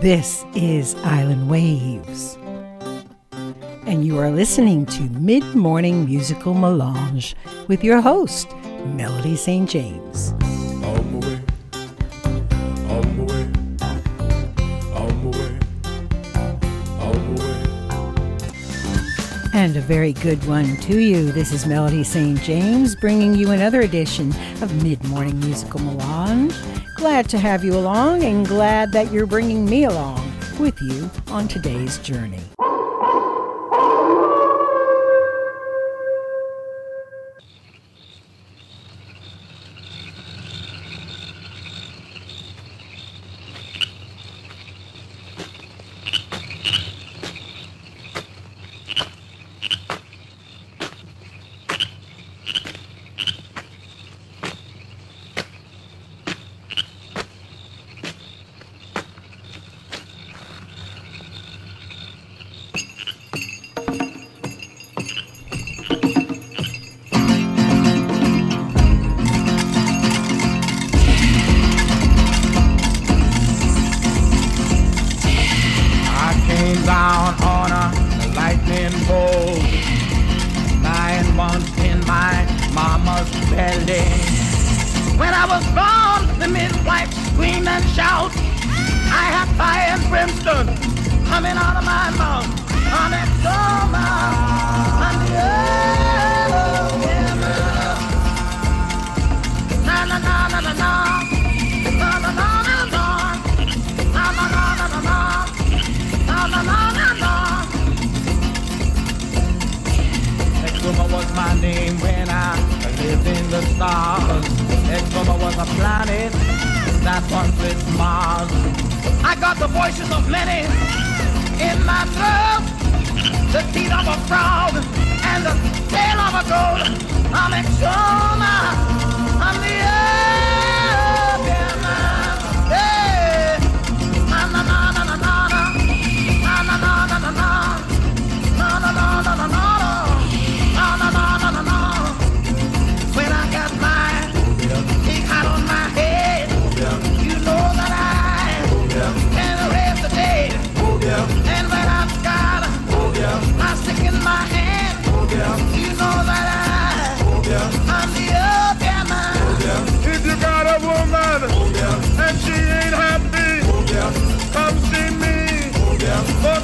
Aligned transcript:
This 0.00 0.44
is 0.54 0.94
Island 0.96 1.50
Waves. 1.50 2.38
And 3.86 4.04
you 4.04 4.18
are 4.18 4.30
listening 4.30 4.86
to 4.86 5.02
Mid 5.02 5.42
Morning 5.54 6.04
Musical 6.04 6.54
Melange 6.54 7.34
with 7.66 7.82
your 7.82 8.00
host, 8.00 8.54
Melody 8.86 9.34
Sainte 9.34 9.70
James. 9.70 10.37
Very 19.88 20.12
good 20.12 20.44
one 20.46 20.76
to 20.82 20.98
you. 20.98 21.32
This 21.32 21.50
is 21.50 21.64
Melody 21.64 22.04
Sainte 22.04 22.42
James 22.42 22.94
bringing 22.94 23.34
you 23.34 23.52
another 23.52 23.80
edition 23.80 24.34
of 24.60 24.82
Mid 24.82 25.02
Morning 25.04 25.40
Musical 25.40 25.80
Melange. 25.80 26.52
Glad 26.96 27.30
to 27.30 27.38
have 27.38 27.64
you 27.64 27.72
along 27.72 28.22
and 28.22 28.46
glad 28.46 28.92
that 28.92 29.10
you're 29.10 29.24
bringing 29.24 29.64
me 29.64 29.84
along 29.84 30.30
with 30.60 30.78
you 30.82 31.08
on 31.28 31.48
today's 31.48 31.96
journey. 32.00 32.42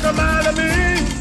come 0.05 0.21
out 0.21 0.47
of 0.47 0.55
me. 0.55 0.69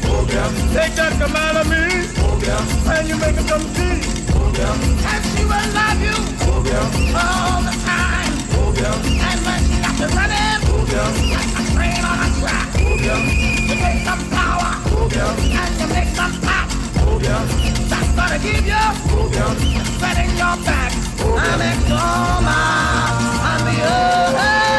Oh, 0.04 0.28
yeah. 0.28 0.52
Take 0.76 0.94
that 1.00 1.16
come 1.16 1.34
out 1.34 1.56
of 1.56 1.66
me. 1.72 2.04
Oh, 2.20 2.36
yeah. 2.44 2.92
And 2.92 3.08
you 3.08 3.16
make 3.16 3.32
it 3.32 3.48
come 3.48 3.64
see. 3.72 3.96
Oh, 4.36 4.52
yeah. 4.52 5.08
And 5.08 5.24
she 5.32 5.42
will 5.48 5.68
love 5.72 6.00
you. 6.04 6.16
Oh, 6.44 6.60
yeah. 6.68 7.16
All 7.16 7.64
the 7.64 7.72
time. 7.80 8.34
Oh, 8.60 8.76
yeah. 8.76 9.24
And 9.24 9.40
when 9.40 9.60
she 9.64 9.76
got 9.80 9.96
to 10.04 10.06
running. 10.12 10.60
Oh, 10.68 10.84
yeah. 10.92 11.08
Like 11.32 11.52
a 11.56 11.64
train 11.72 12.02
on 12.04 12.18
a 12.20 12.28
track. 12.36 12.68
Oh, 12.76 13.00
yeah. 13.00 13.24
You 13.64 13.76
take 13.80 14.04
some 14.04 14.22
power. 14.28 14.72
Oh, 14.92 15.08
yeah. 15.16 15.32
And 15.64 15.72
you 15.80 15.86
make 15.88 16.12
some 16.12 16.34
pop. 16.44 16.68
Oh, 17.08 17.16
yeah. 17.24 17.40
That's 17.88 18.10
gonna 18.12 18.36
give 18.36 18.68
you. 18.68 18.84
Oh, 19.16 19.32
yeah. 19.32 19.72
Your 20.34 20.56
back. 20.66 20.92
Oh, 21.24 21.40
yeah. 21.40 21.56
I'm 21.56 21.62
in 21.72 21.78
coma. 21.88 22.60
I'm 23.48 23.64
the 23.64 23.76
other. 23.80 24.73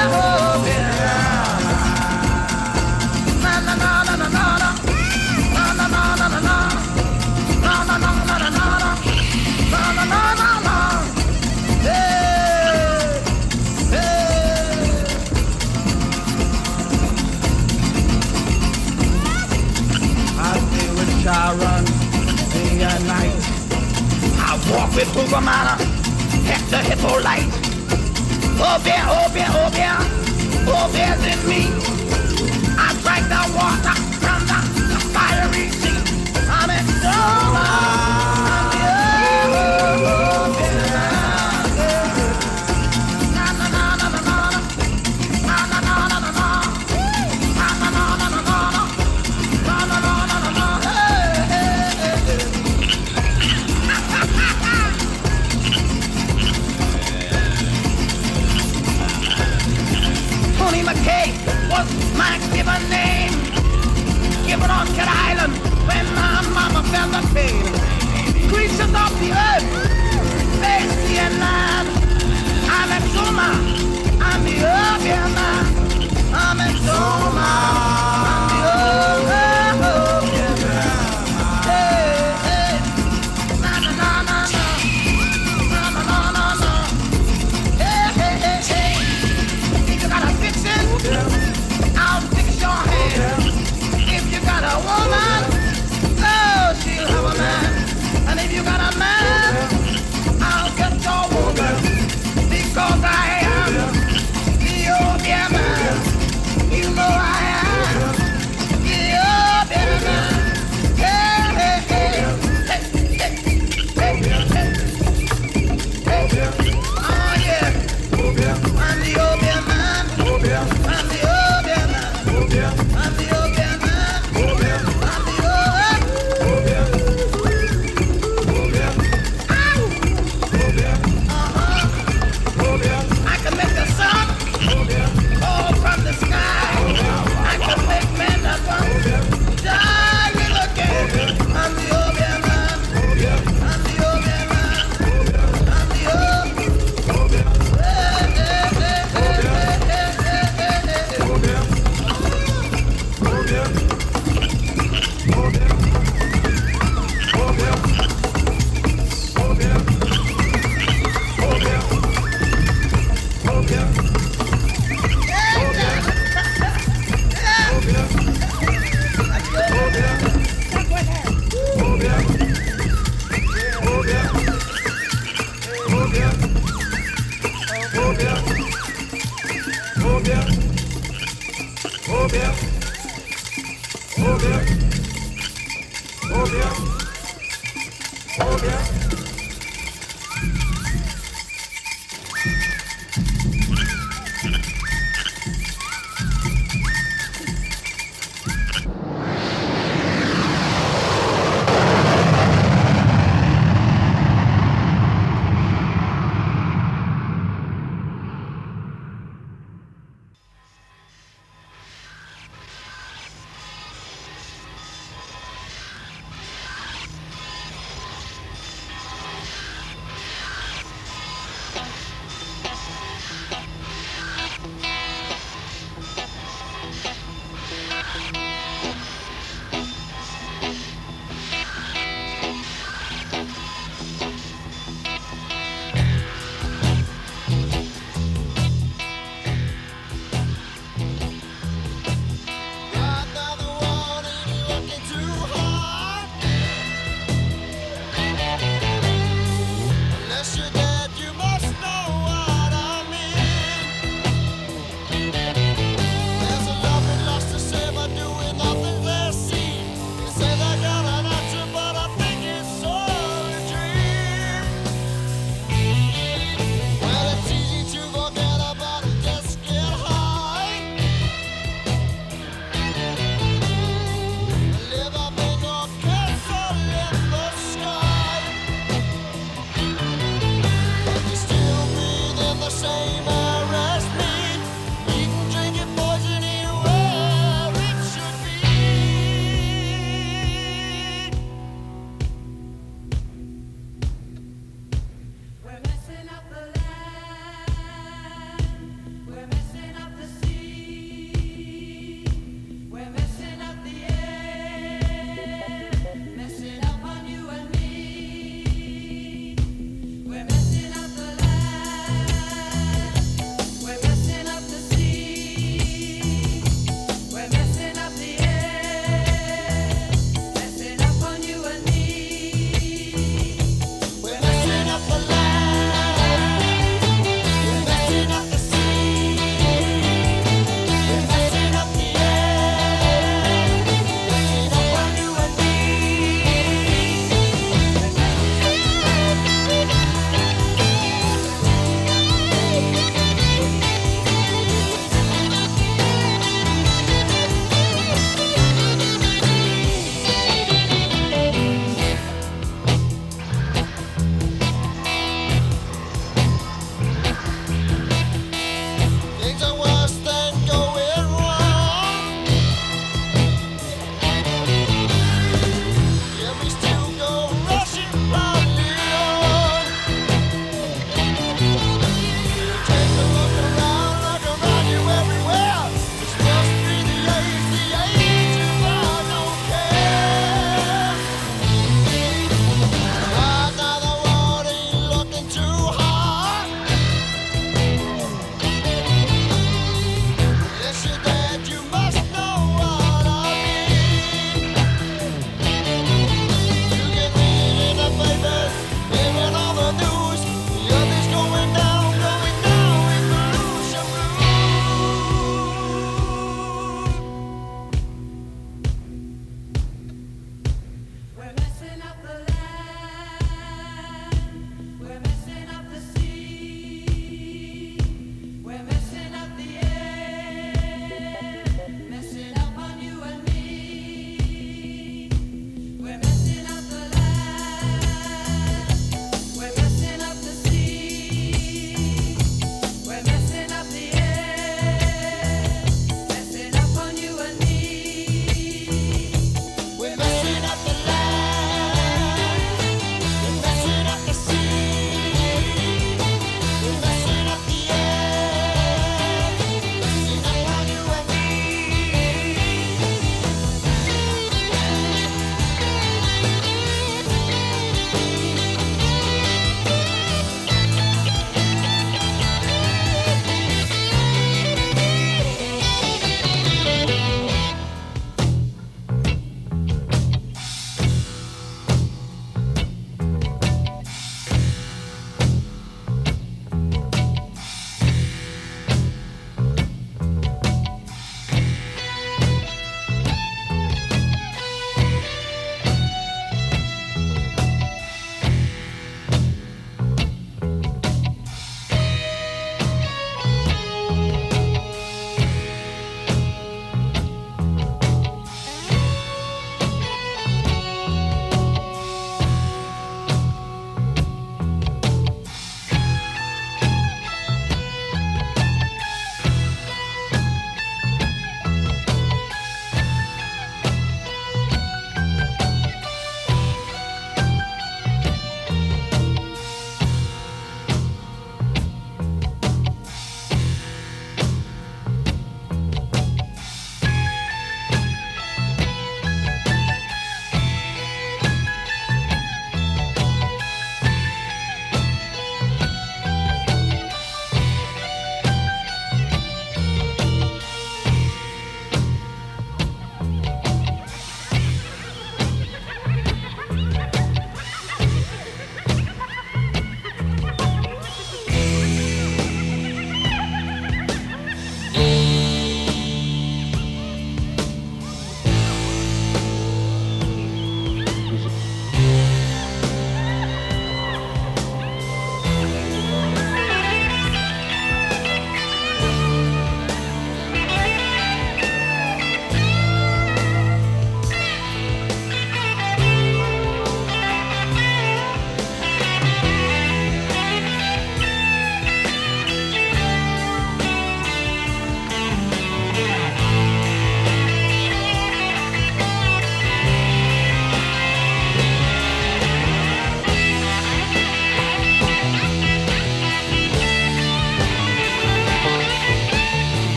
with 24.96 25.10
Pugomana, 25.10 25.78
Hector 26.46 26.78
Hippolyte. 26.78 27.52
Oh 28.58 28.80
bear, 28.82 29.04
oh 29.08 29.30
bear, 29.34 29.48
oh 29.50 29.70
bear, 29.72 29.98
oh 30.72 30.90
bear's 30.94 31.20
in 31.26 31.50
me. 31.50 31.68
I 32.78 32.94
drank 33.02 33.28
the 33.28 33.58
water. 33.58 34.05
Bucket 64.85 65.08
Island, 65.08 65.53
When 65.87 66.05
my 66.14 66.41
mama 66.53 66.84
felt 66.90 67.11
the 67.11 67.22
pain. 67.34 67.66
Creatures 68.49 68.93
of 69.03 69.11
the 69.20 69.32
earth, 69.32 69.66
thirsty 70.61 71.17
and 71.17 71.40
loud. 71.40 71.75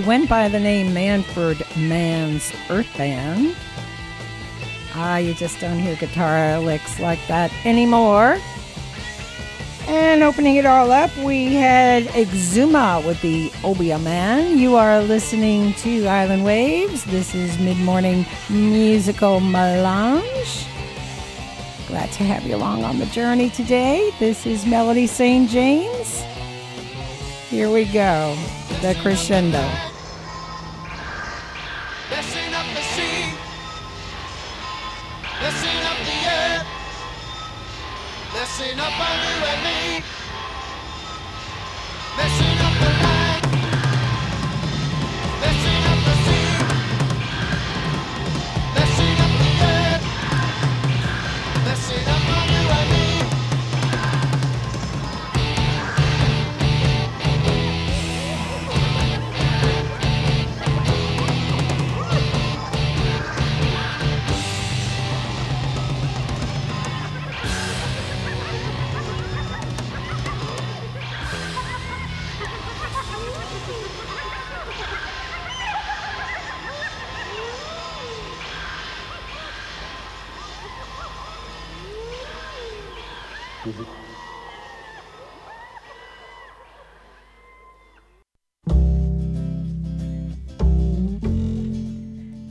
They 0.00 0.06
went 0.06 0.30
by 0.30 0.48
the 0.48 0.58
name 0.58 0.94
Manfred 0.94 1.62
Mann's 1.76 2.54
Earth 2.70 2.88
Band. 2.96 3.54
Ah, 4.94 5.18
you 5.18 5.34
just 5.34 5.60
don't 5.60 5.78
hear 5.78 5.94
guitar 5.94 6.58
licks 6.58 6.98
like 6.98 7.18
that 7.28 7.52
anymore. 7.66 8.38
And 9.88 10.22
opening 10.22 10.56
it 10.56 10.64
all 10.64 10.90
up, 10.90 11.14
we 11.18 11.52
had 11.52 12.04
Exuma 12.14 13.06
with 13.06 13.20
the 13.20 13.52
Obeah 13.62 13.98
Man. 13.98 14.56
You 14.56 14.76
are 14.76 15.02
listening 15.02 15.74
to 15.74 16.06
Island 16.06 16.46
Waves. 16.46 17.04
This 17.04 17.34
is 17.34 17.58
Mid 17.58 17.76
Morning 17.76 18.24
Musical 18.48 19.38
Melange. 19.38 20.66
Glad 21.88 22.10
to 22.12 22.24
have 22.24 22.46
you 22.46 22.56
along 22.56 22.84
on 22.84 22.98
the 22.98 23.06
journey 23.06 23.50
today. 23.50 24.10
This 24.18 24.46
is 24.46 24.64
Melody 24.64 25.06
Sainte 25.06 25.50
James. 25.50 26.22
Here 27.50 27.68
we 27.68 27.84
go, 27.84 28.34
the 28.80 28.96
crescendo. 29.02 29.89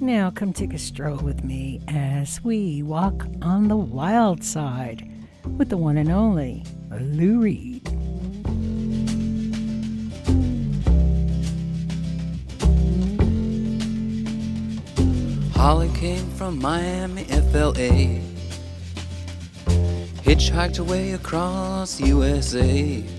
Now 0.10 0.32
come 0.32 0.54
take 0.54 0.74
a 0.74 0.80
stroll 0.80 1.18
with 1.18 1.44
me 1.44 1.82
as 1.88 2.44
we 2.44 2.82
walk 2.82 3.28
on 3.44 3.68
the 3.68 3.78
wild 3.78 4.44
side 4.44 5.08
with 5.56 5.70
the 5.70 5.78
one 5.78 5.98
and 5.98 6.10
only 6.10 6.66
Lou 6.89 7.39
Reed. 7.42 7.88
Holly 15.54 15.92
came 15.94 16.28
from 16.32 16.58
Miami, 16.58 17.25
FLA. 17.25 18.20
Hitchhiked 20.25 20.80
away 20.80 21.12
across 21.12 22.00
USA. 22.00 23.18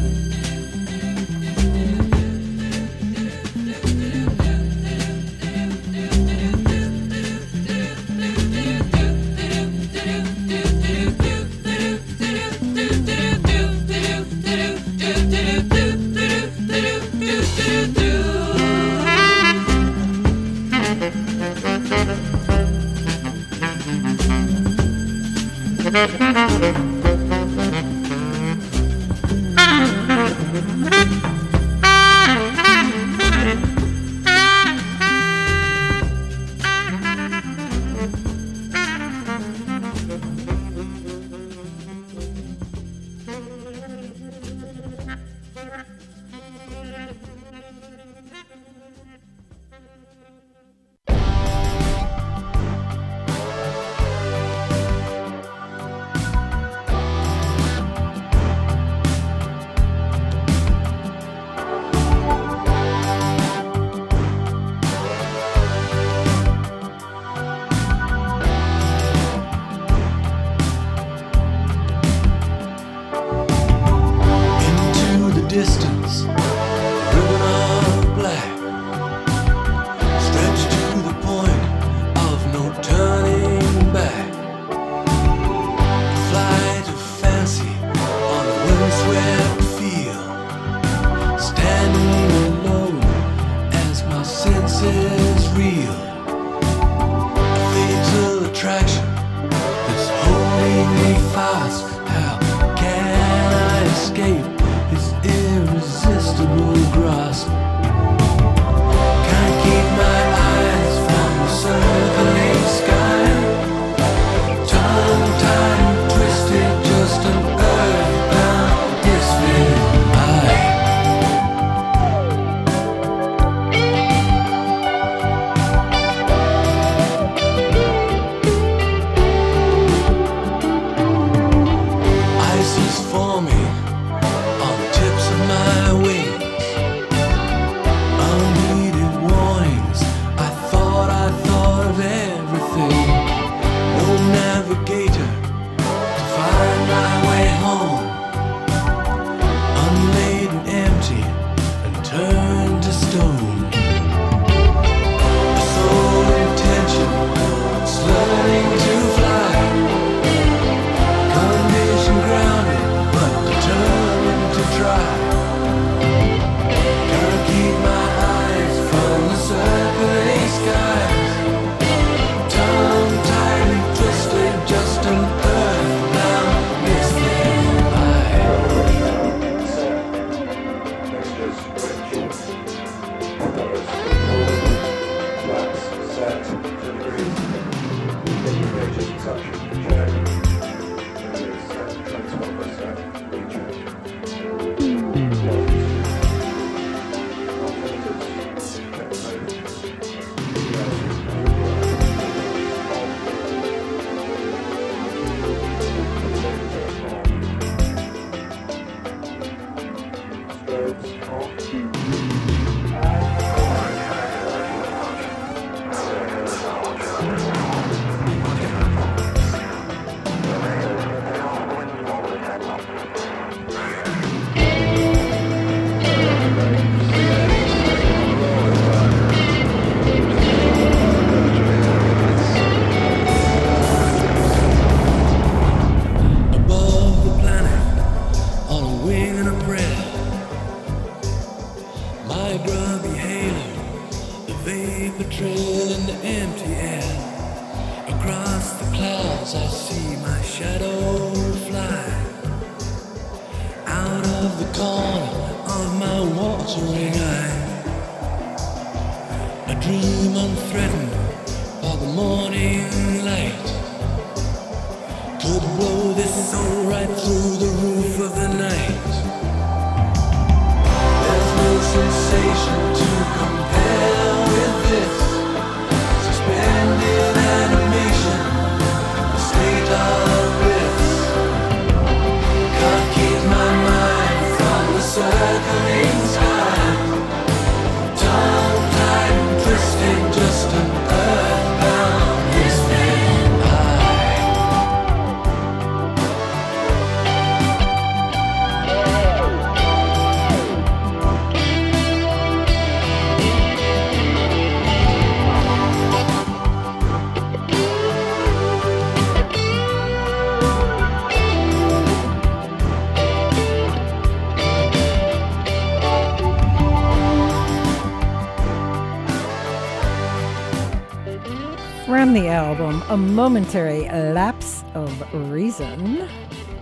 the 322.41 322.47
album 322.47 323.03
A 323.09 323.17
Momentary 323.17 324.05
Lapse 324.09 324.83
of 324.95 325.51
Reason, 325.51 326.27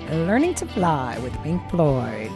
Learning 0.10 0.54
to 0.54 0.66
Fly 0.66 1.20
with 1.20 1.34
Pink 1.44 1.62
Floyd. 1.70 2.32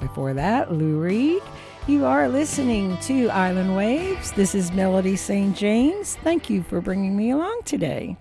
Before 0.00 0.32
that, 0.32 0.72
Lou 0.72 0.98
Reed. 0.98 1.42
You 1.86 2.06
are 2.06 2.26
listening 2.26 2.96
to 3.02 3.28
Island 3.28 3.76
Waves. 3.76 4.32
This 4.32 4.54
is 4.54 4.72
Melody 4.72 5.14
Sainte 5.14 5.54
James. 5.54 6.16
Thank 6.24 6.48
you 6.48 6.62
for 6.62 6.80
bringing 6.80 7.14
me 7.14 7.32
along 7.32 7.60
today. 7.66 8.16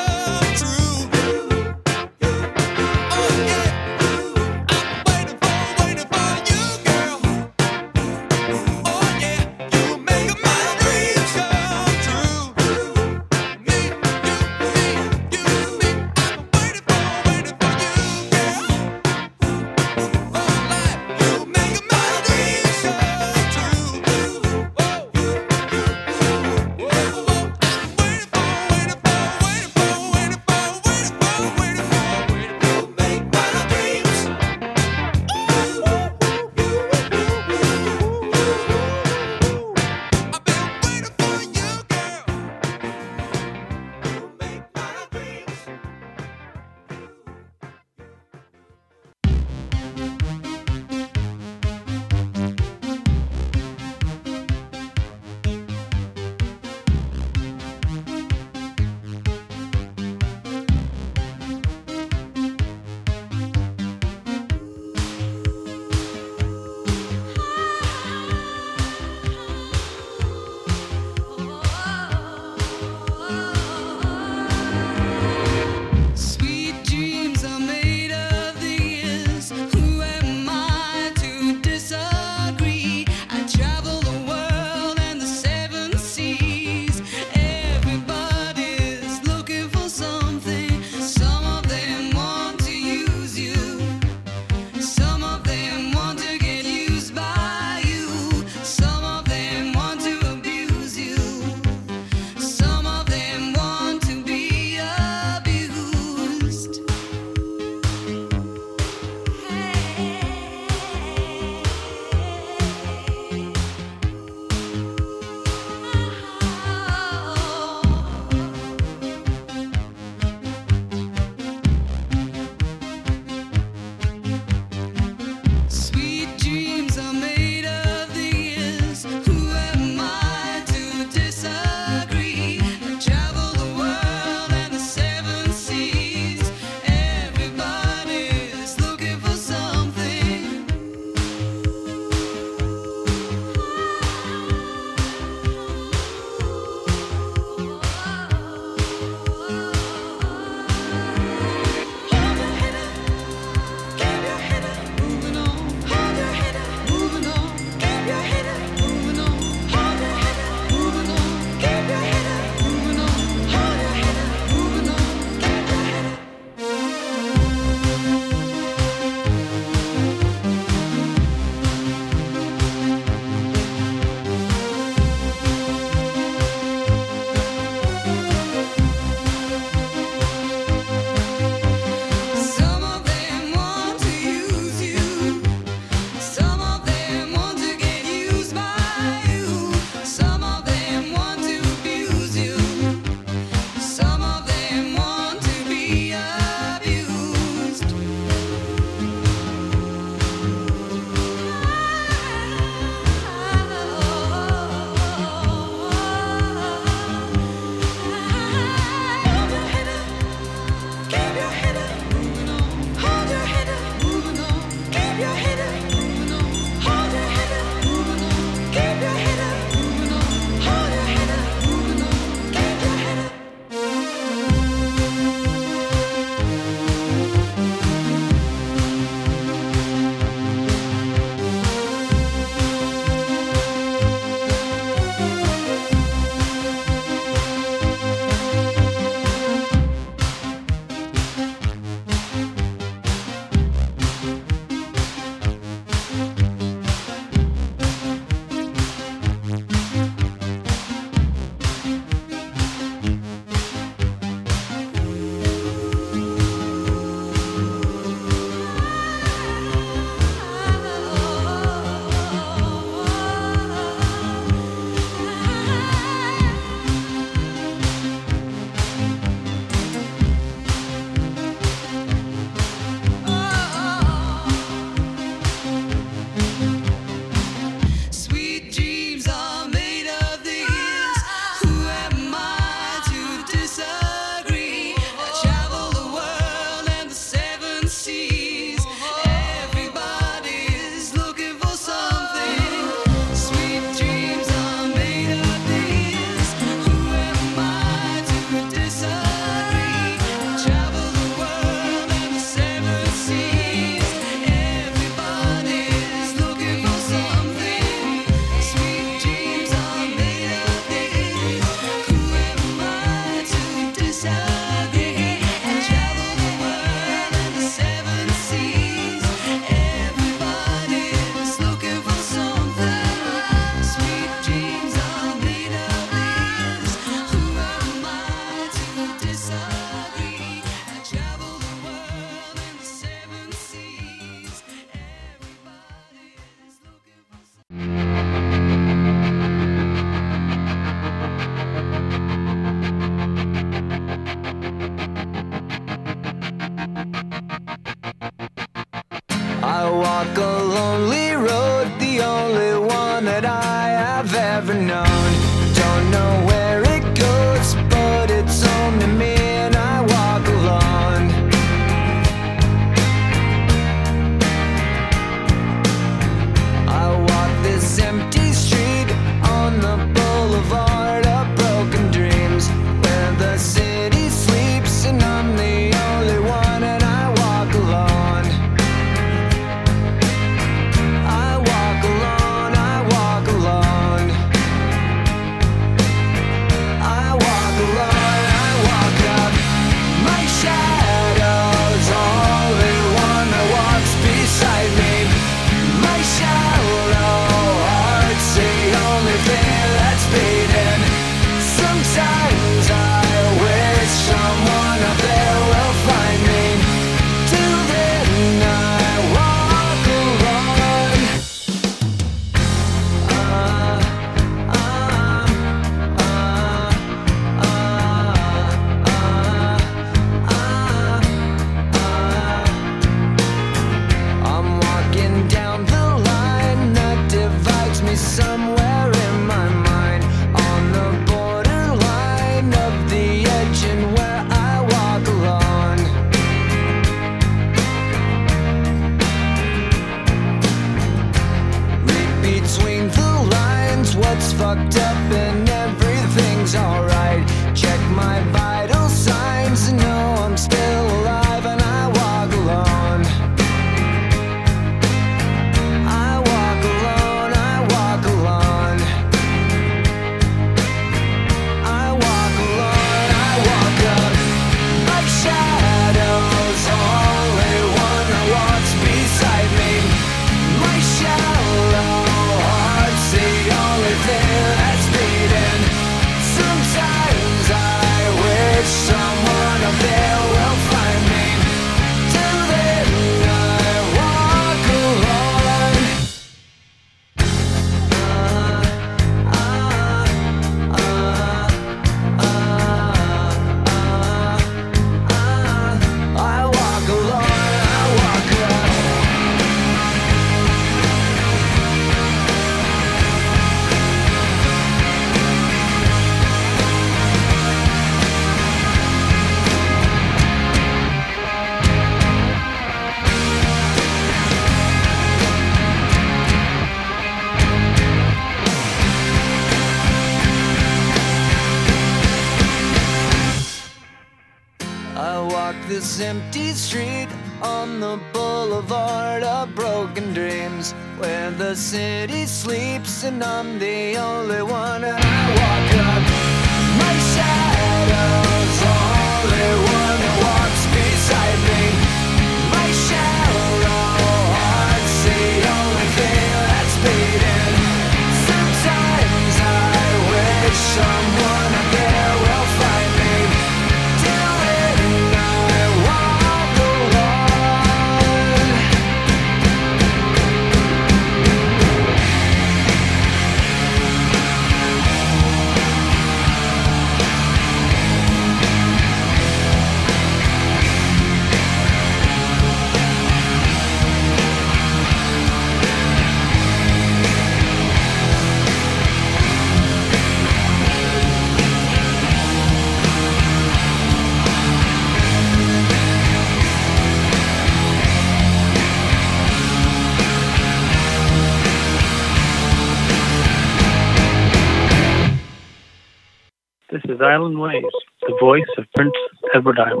Is 597.16 597.22
Island 597.22 597.58
Waves, 597.58 597.94
the 598.22 598.36
voice 598.40 598.68
of 598.76 598.84
Prince 598.94 599.14
Edward 599.54 599.78
Island. 599.78 600.00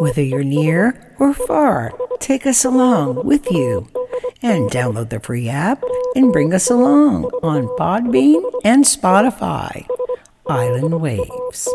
Whether 0.00 0.22
you're 0.22 0.42
near 0.42 1.14
or 1.20 1.32
far, 1.32 1.92
take 2.18 2.46
us 2.46 2.64
along 2.64 3.24
with 3.24 3.50
you 3.50 3.88
and 4.42 4.70
download 4.70 5.10
the 5.10 5.20
free 5.20 5.48
app 5.48 5.82
and 6.14 6.32
bring 6.32 6.52
us 6.52 6.70
along 6.70 7.24
on 7.42 7.68
Podbean 7.78 8.42
and 8.64 8.84
Spotify. 8.84 9.86
Island 10.48 11.00
Waves. 11.00 11.68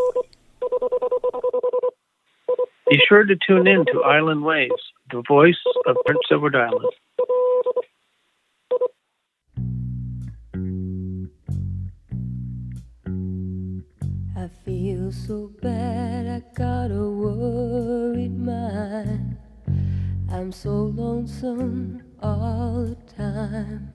Be 2.89 2.99
sure 3.07 3.23
to 3.23 3.35
tune 3.47 3.67
in 3.67 3.85
to 3.93 4.03
Island 4.03 4.43
Waves, 4.43 4.83
the 5.09 5.23
voice 5.25 5.61
of 5.85 5.95
Prince 6.05 6.21
Edward 6.31 6.55
Island. 6.55 6.91
Feel 14.65 15.11
so 15.11 15.51
bad, 15.61 16.27
I 16.27 16.39
got 16.55 16.91
a 16.91 17.09
worried 17.09 18.37
mind. 18.37 19.37
I'm 20.29 20.51
so 20.51 20.93
lonesome 20.95 22.03
all 22.21 22.85
the 22.85 22.97
time. 23.17 23.93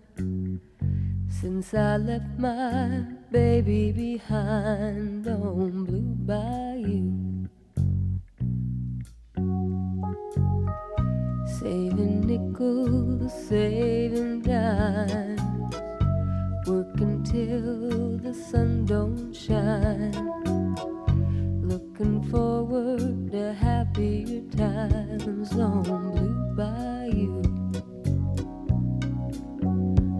Since 1.28 1.74
I 1.74 1.98
left 1.98 2.38
my 2.38 3.04
baby 3.30 3.92
behind 3.92 5.28
on 5.28 5.84
Blue 5.84 6.14
Bayou. 6.26 7.48
Saving 11.60 12.26
nickels, 12.26 13.32
saving 13.48 14.42
dimes. 14.42 15.55
Working 16.66 17.22
till 17.22 18.18
the 18.18 18.34
sun 18.34 18.86
don't 18.86 19.32
shine. 19.32 20.10
Looking 21.62 22.22
forward 22.28 23.30
to 23.30 23.52
happier 23.54 24.40
times 24.50 25.52
on 25.56 26.56
Blue. 26.56 27.42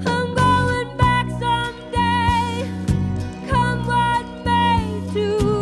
I'm 0.07 0.35
going 0.35 0.97
back 0.97 1.29
someday. 1.31 2.71
Come 3.49 3.85
what 3.89 4.27
may 4.45 5.03
to 5.15 5.56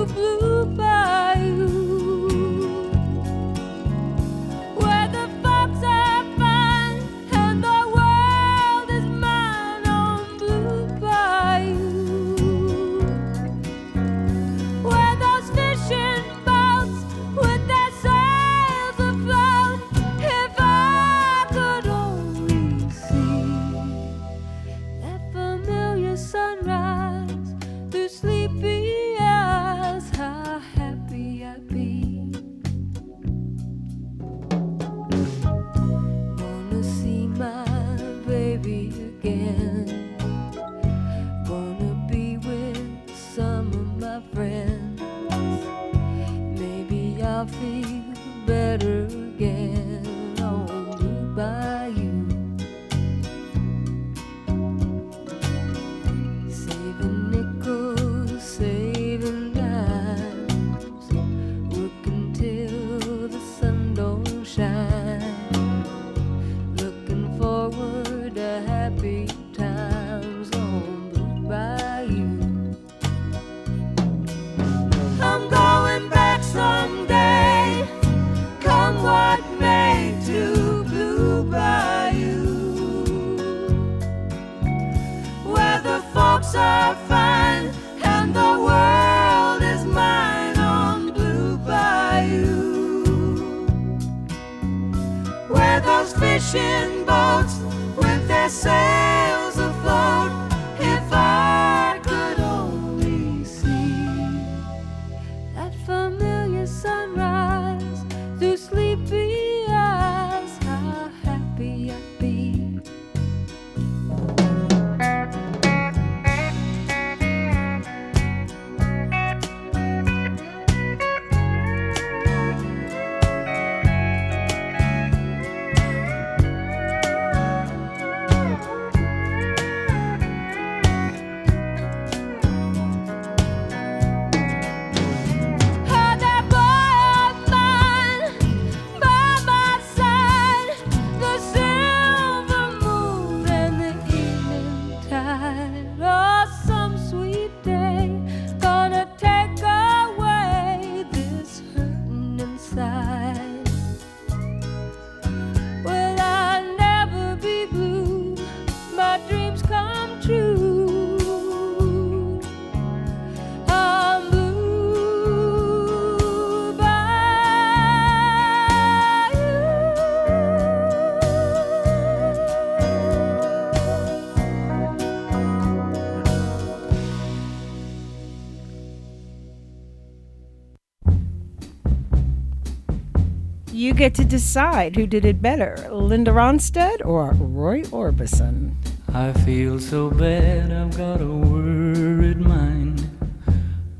you 183.94 183.98
get 183.98 184.14
to 184.16 184.24
decide 184.24 184.96
who 184.96 185.06
did 185.06 185.24
it 185.24 185.40
better, 185.40 185.76
Linda 185.92 186.32
Ronstadt 186.32 187.06
or 187.06 187.30
Roy 187.34 187.82
Orbison. 187.82 188.74
I 189.12 189.32
feel 189.44 189.78
so 189.78 190.10
bad, 190.10 190.72
I've 190.72 190.96
got 190.96 191.20
a 191.20 191.28
worried 191.28 192.38
mind. 192.38 193.08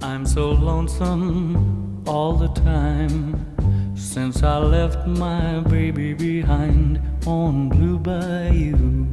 I'm 0.03 0.27
so 0.27 0.51
lonesome 0.51 2.03
all 2.09 2.33
the 2.33 2.49
time 2.49 3.97
since 3.97 4.43
I 4.43 4.59
left 4.59 5.07
my 5.07 5.61
baby 5.61 6.13
behind 6.13 7.01
on 7.25 7.69
Blue 7.69 7.97
Bayou. 7.97 9.04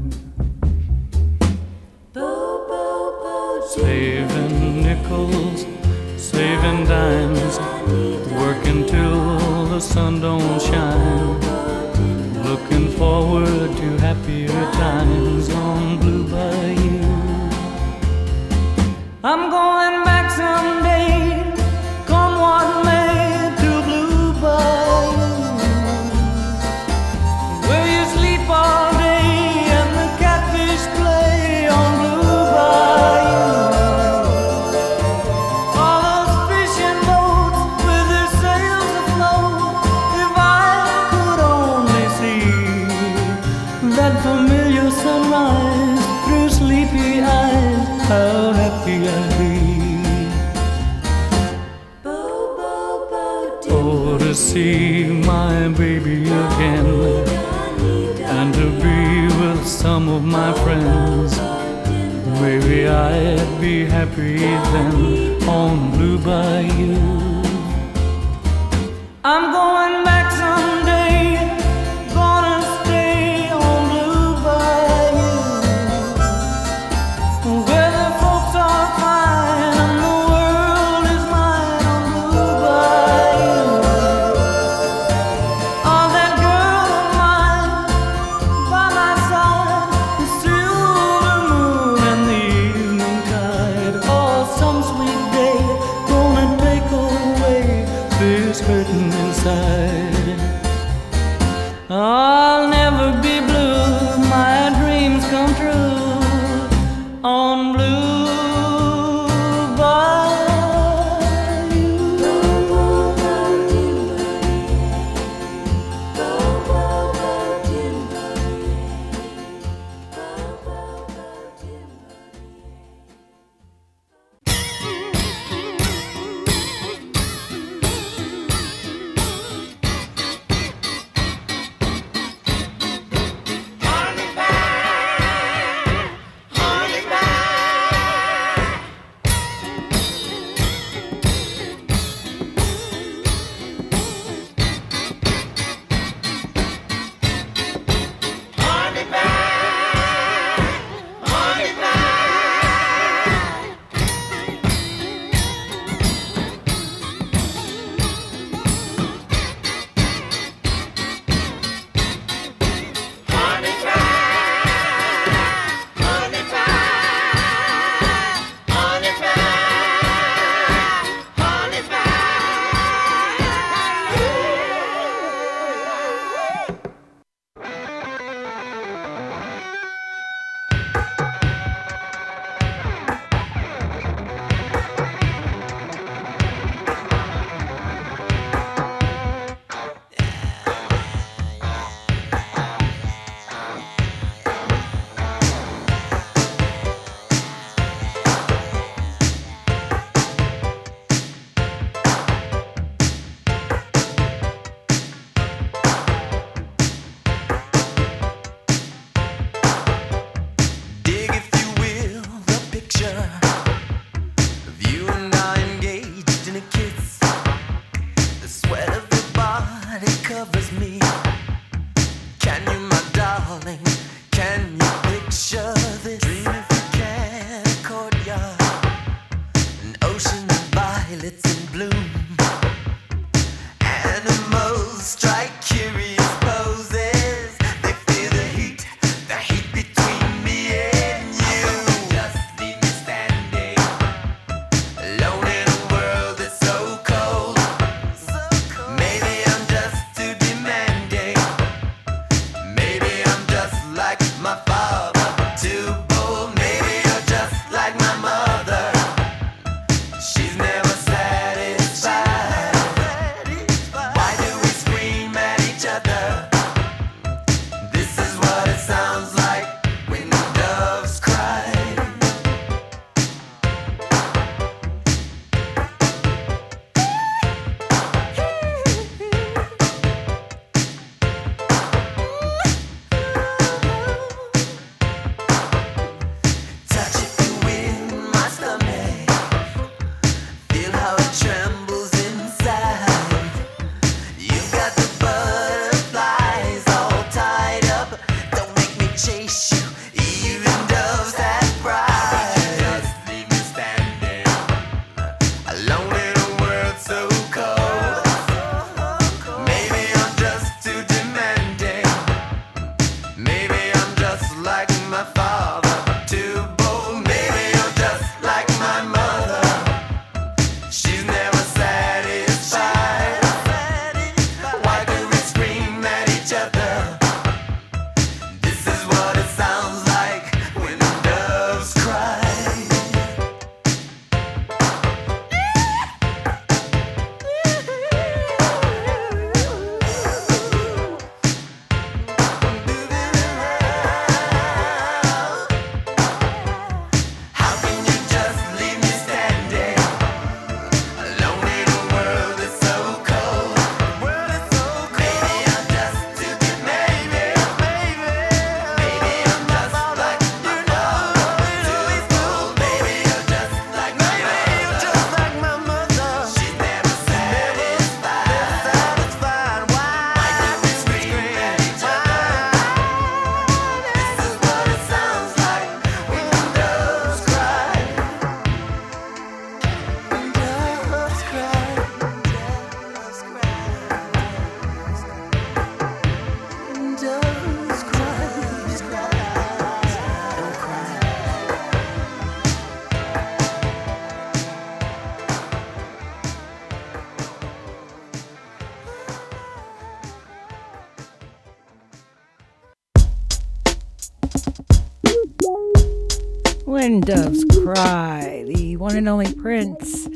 and 409.21 409.29
only 409.29 409.53
Prince. 409.53 410.27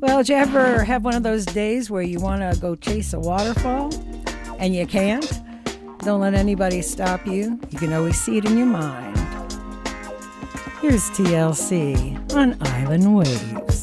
Well, 0.00 0.18
did 0.18 0.28
you 0.28 0.34
ever 0.34 0.84
have 0.84 1.02
one 1.02 1.14
of 1.14 1.22
those 1.22 1.46
days 1.46 1.90
where 1.90 2.02
you 2.02 2.20
want 2.20 2.42
to 2.42 2.60
go 2.60 2.76
chase 2.76 3.14
a 3.14 3.18
waterfall 3.18 3.90
and 4.58 4.74
you 4.74 4.86
can't? 4.86 5.40
Don't 6.00 6.20
let 6.20 6.34
anybody 6.34 6.82
stop 6.82 7.26
you. 7.26 7.58
You 7.70 7.78
can 7.78 7.94
always 7.94 8.20
see 8.20 8.36
it 8.36 8.44
in 8.44 8.58
your 8.58 8.66
mind. 8.66 9.16
Here's 10.82 11.08
TLC 11.12 12.34
on 12.34 12.58
Island 12.60 13.16
Waves. 13.16 13.73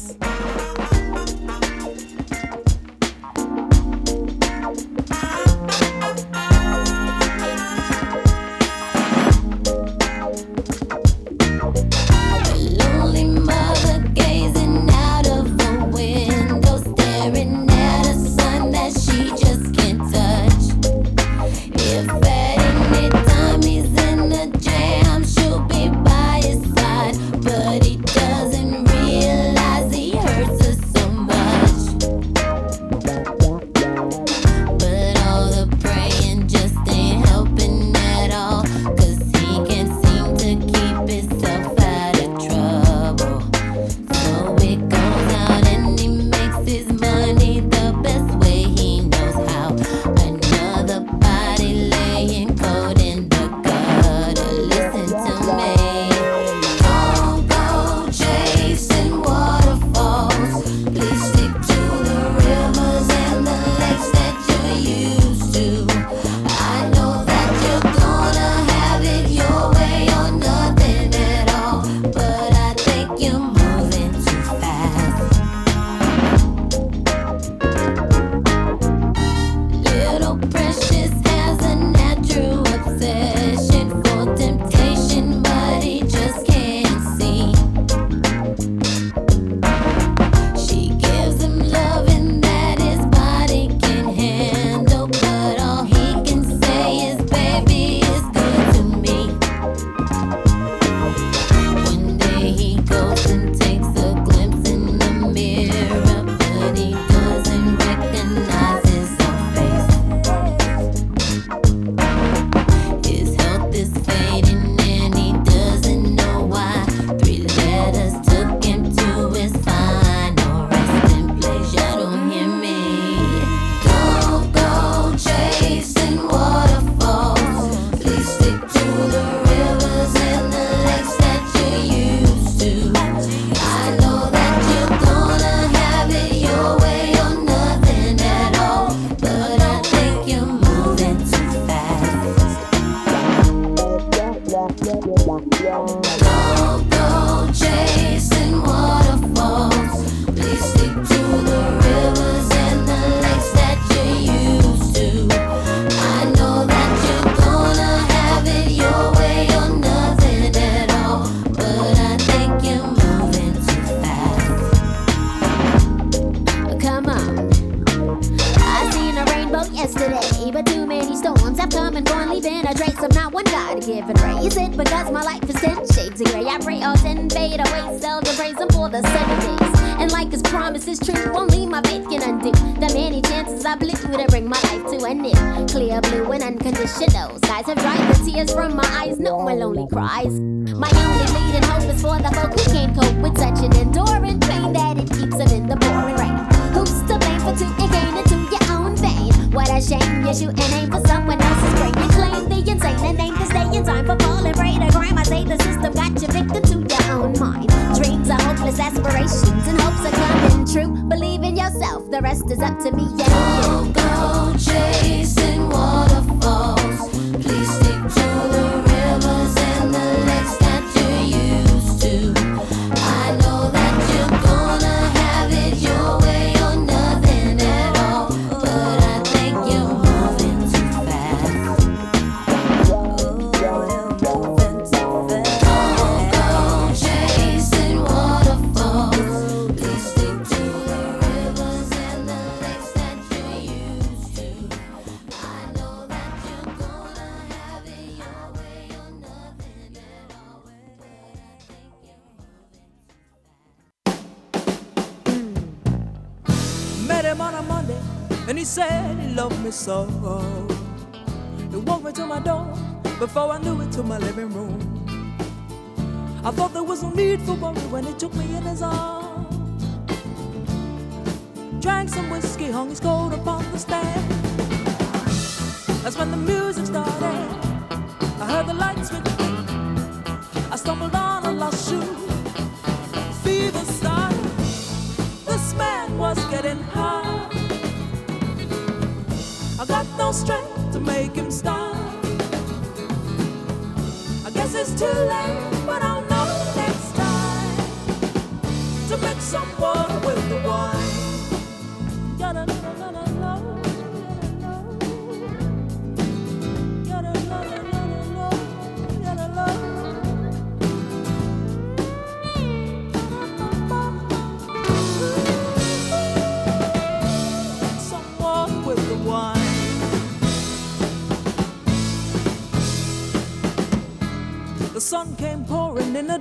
soul. 259.72 260.21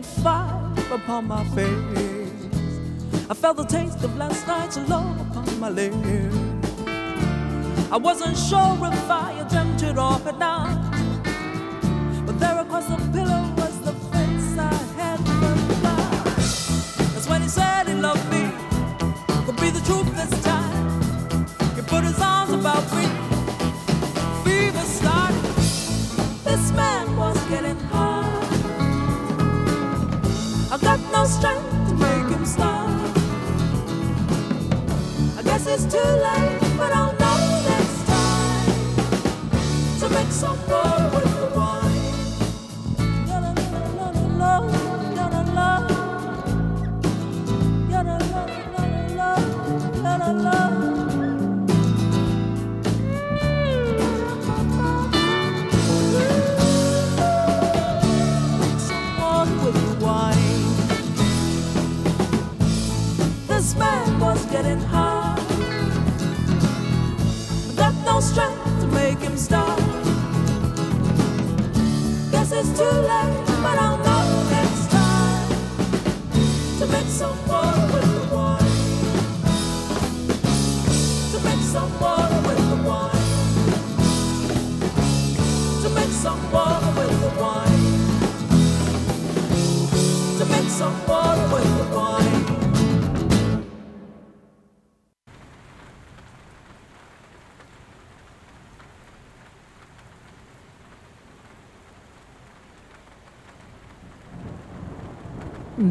and 0.01 0.23
fire 0.23 0.73
upon 0.93 1.27
my 1.27 1.43
face. 1.55 3.27
I 3.29 3.33
felt 3.33 3.57
the 3.57 3.65
taste 3.65 4.03
of 4.03 4.17
last 4.17 4.47
night's 4.47 4.77
love 4.89 5.19
upon 5.29 5.59
my 5.59 5.69
lips. 5.69 5.95
I 7.91 7.97
wasn't 7.97 8.37
sure 8.37 8.77
if 8.87 9.09
I 9.09 9.33
had 9.33 9.49
dreamt 9.49 9.83
it 9.83 9.97
or 9.97 10.17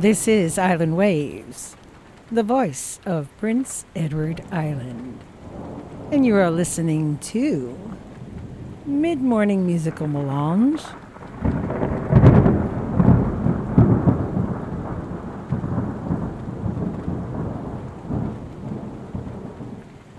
This 0.01 0.27
is 0.27 0.57
Island 0.57 0.97
Waves, 0.97 1.77
the 2.33 2.43
voice 2.43 3.01
of 3.05 3.29
Prince 3.37 3.85
Edward 3.95 4.43
Island. 4.51 5.21
And 6.11 6.25
you 6.25 6.37
are 6.37 6.51
listening 6.51 7.19
to 7.19 7.79
Mid 8.87 9.21
Morning 9.21 9.67
Musical 9.67 10.07
Melange. 10.07 10.81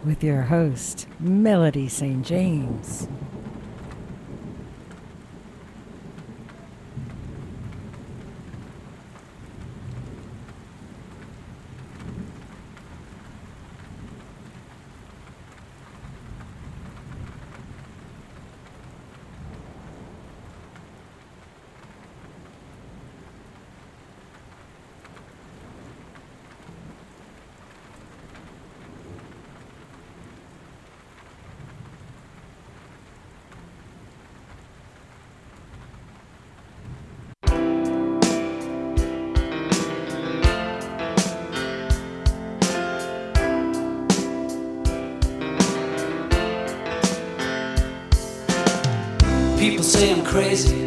With 0.06 0.24
your 0.24 0.44
host, 0.44 1.08
Melody 1.20 1.90
Sainte 1.90 2.28
James. 2.28 3.08
crazy. 50.42 50.81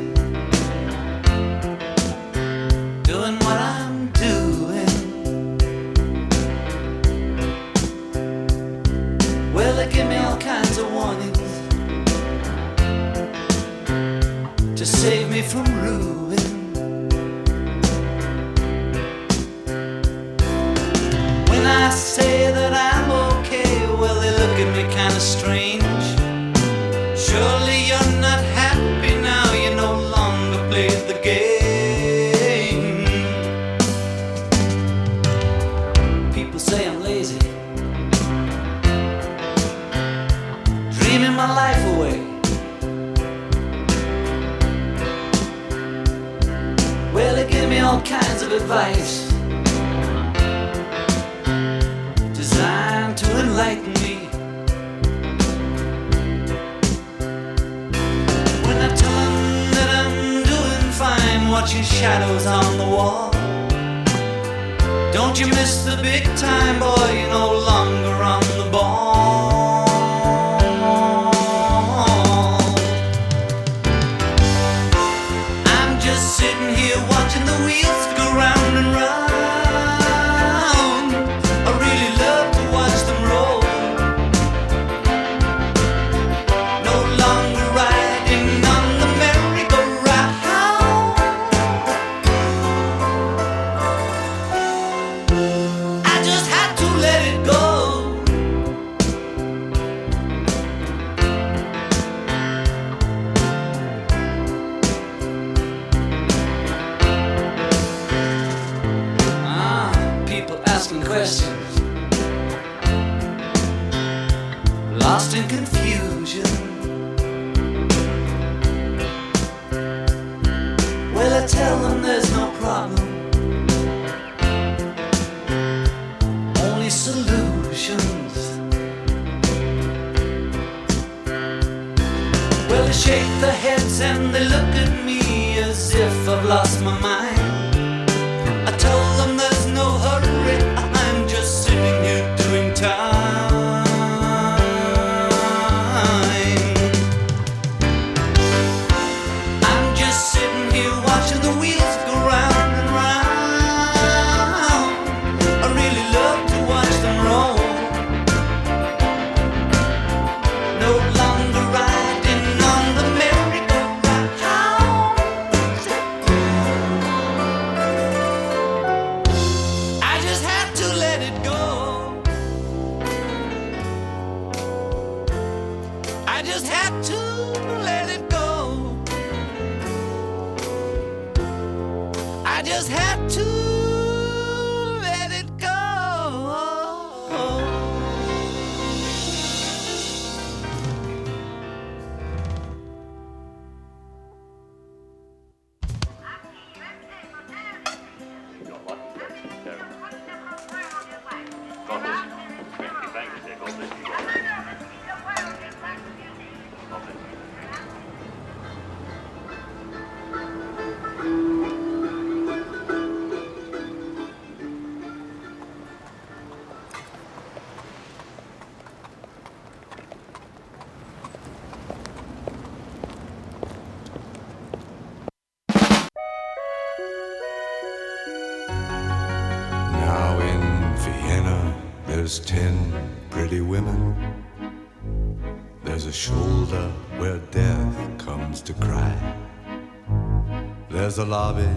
Lobby 241.34 241.74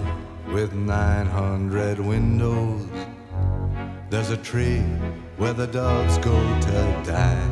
with 0.53 0.71
900 0.73 1.97
windows. 1.99 2.87
There's 4.11 4.29
a 4.29 4.37
tree 4.37 4.83
where 5.37 5.53
the 5.53 5.65
doves 5.65 6.19
go 6.19 6.37
to 6.67 6.77
die. 7.03 7.49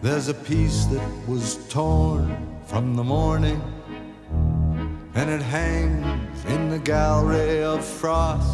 There's 0.00 0.28
a 0.28 0.38
piece 0.50 0.86
that 0.86 1.06
was 1.28 1.46
torn 1.68 2.24
from 2.64 2.96
the 2.96 3.04
morning, 3.04 3.60
and 5.14 5.28
it 5.28 5.42
hangs 5.42 6.38
in 6.46 6.70
the 6.70 6.78
gallery 6.78 7.62
of 7.62 7.84
frost. 7.84 8.49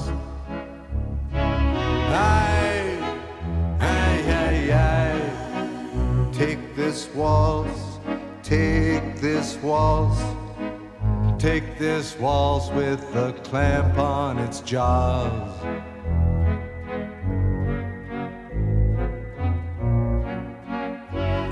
Waltz 12.67 12.71
with 12.71 13.17
a 13.17 13.33
clamp 13.45 13.99
on 13.99 14.39
its 14.39 14.61
jaws. 14.61 15.51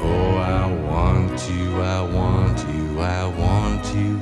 Oh, 0.01 0.37
I 0.37 0.67
want 0.91 1.51
you, 1.51 1.81
I 1.81 2.03
want 2.03 2.59
you, 2.75 3.01
I 3.01 3.27
want 3.27 3.95
you 3.95 4.21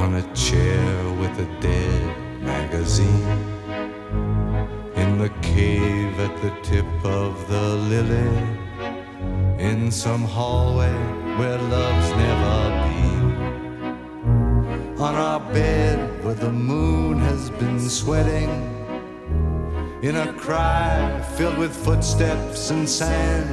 on 0.00 0.14
a 0.14 0.34
chair 0.34 1.12
with 1.14 1.38
a 1.38 1.60
dead 1.60 2.42
magazine. 2.42 3.38
In 4.96 5.18
the 5.18 5.30
cave 5.42 6.18
at 6.20 6.42
the 6.42 6.50
tip 6.62 6.86
of 7.04 7.48
the 7.48 7.74
lily, 7.90 8.58
in 9.58 9.90
some 9.90 10.22
hallway 10.22 10.92
where 11.38 11.58
love's 11.58 12.10
never 12.10 12.70
been, 12.88 13.23
on 15.04 15.16
our 15.16 15.40
bed 15.52 16.24
where 16.24 16.34
the 16.34 16.50
moon 16.50 17.18
has 17.18 17.50
been 17.50 17.78
sweating, 17.78 18.48
in 20.00 20.16
a 20.16 20.32
cry 20.32 21.20
filled 21.36 21.58
with 21.58 21.76
footsteps 21.76 22.70
and 22.70 22.88
sand. 22.88 23.50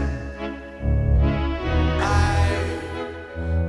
I, 2.02 2.40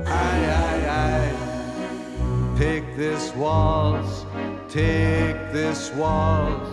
I, 0.05 0.35
I, 0.63 0.75
I, 1.03 2.57
take 2.57 2.95
this 2.95 3.35
waltz, 3.35 4.25
take 4.69 5.35
this 5.51 5.91
waltz. 5.91 6.69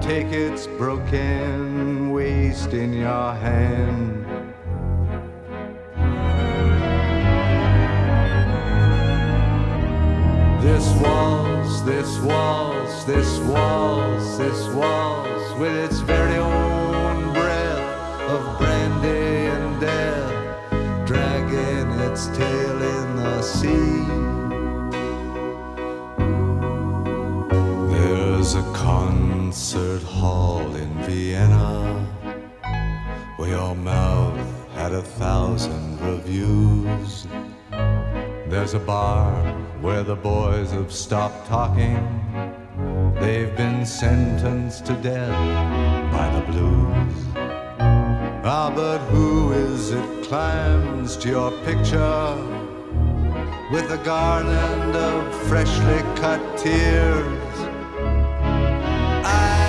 Take 0.00 0.28
its 0.28 0.66
broken 0.66 2.12
waist 2.12 2.72
in 2.72 2.92
your 2.92 3.32
hand. 3.34 4.25
This 13.06 13.38
waltz, 13.38 14.36
this 14.36 14.66
waltz, 14.74 15.54
with 15.60 15.76
its 15.76 16.00
very 16.00 16.38
own 16.38 17.32
breath 17.32 18.20
of 18.22 18.58
brandy 18.58 19.46
and 19.46 19.80
death, 19.80 21.06
dragging 21.06 21.88
its 22.00 22.26
tail 22.36 22.82
in 22.82 23.16
the 23.16 23.42
sea. 23.42 24.02
There's 27.94 28.56
a 28.56 28.62
concert 28.72 30.02
hall 30.02 30.74
in 30.74 30.92
Vienna 31.04 32.04
where 33.36 33.50
your 33.50 33.76
mouth 33.76 34.36
had 34.74 34.92
a 34.92 35.02
thousand 35.02 36.00
reviews. 36.00 37.28
There's 38.48 38.74
a 38.74 38.80
bar 38.80 39.32
where 39.80 40.02
the 40.02 40.16
boys 40.16 40.72
have 40.72 40.92
stopped 40.92 41.46
talking. 41.46 42.25
They've 43.20 43.56
been 43.56 43.86
sentenced 43.86 44.84
to 44.86 44.92
death 44.94 46.12
by 46.12 46.28
the 46.38 46.52
blues. 46.52 47.36
Ah, 48.44 48.70
but 48.74 48.98
who 49.10 49.52
is 49.52 49.90
it 49.90 50.24
climbs 50.24 51.16
to 51.16 51.28
your 51.30 51.50
picture 51.64 52.36
with 53.72 53.90
a 53.90 54.00
garland 54.04 54.94
of 54.94 55.34
freshly 55.48 56.00
cut 56.20 56.40
tears? 56.58 57.56
I, 59.24 59.66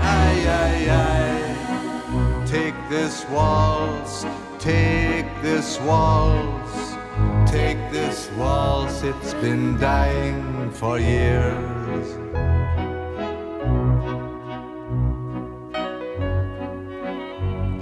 I, 0.00 0.30
I, 0.48 0.74
I, 2.40 2.46
take 2.46 2.74
this 2.88 3.26
waltz, 3.28 4.24
take 4.58 5.26
this 5.42 5.78
waltz, 5.80 6.96
take 7.46 7.78
this 7.92 8.30
waltz, 8.30 9.02
it's 9.02 9.34
been 9.34 9.78
dying 9.78 10.70
for 10.72 10.98
years. 10.98 11.83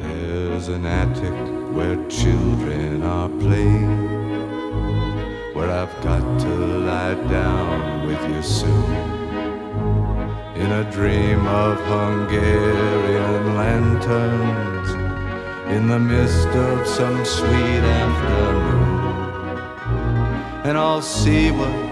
There's 0.01 0.69
an 0.69 0.85
attic 0.85 1.33
where 1.75 1.97
children 2.09 3.03
are 3.03 3.31
playing, 3.31 4.09
where 5.55 5.71
I've 5.71 6.03
got 6.03 6.41
to 6.41 6.55
lie 6.89 7.15
down 7.29 8.07
with 8.07 8.23
you 8.31 8.43
soon. 8.43 8.93
In 10.57 10.71
a 10.71 10.85
dream 10.93 11.47
of 11.47 11.81
Hungarian 11.81 13.57
lanterns 13.57 14.91
in 15.75 15.89
the 15.89 15.99
mist 15.99 16.49
of 16.49 16.87
some 16.87 17.25
sweet 17.25 17.83
afternoon. 18.03 18.93
And 20.65 20.77
I'll 20.77 21.01
see 21.01 21.51
what 21.51 21.92